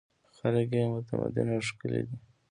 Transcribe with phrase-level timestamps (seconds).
[0.37, 2.17] خلک یې متمدن او ښکلي دي.